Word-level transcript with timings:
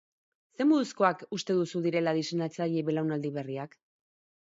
Zer 0.59 0.67
moduzkoak 0.69 1.19
uste 1.37 1.55
duzu 1.59 1.81
direla 1.87 2.13
diseinatzaile 2.19 2.85
belaunaldi 2.87 3.33
berriak? 3.37 3.77